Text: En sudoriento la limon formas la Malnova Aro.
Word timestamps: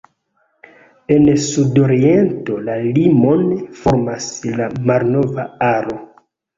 En 1.15 1.27
sudoriento 1.49 2.57
la 2.71 2.79
limon 2.97 3.47
formas 3.83 4.33
la 4.59 4.73
Malnova 4.93 5.51
Aro. 5.73 6.01